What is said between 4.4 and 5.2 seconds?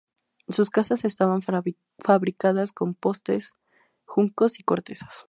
y cortezas.